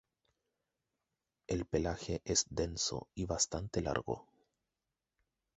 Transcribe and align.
El 1.47 1.67
pelaje 1.67 2.23
es 2.25 2.47
denso 2.49 3.07
y 3.13 3.27
bastante 3.27 3.83
largo. 3.83 4.25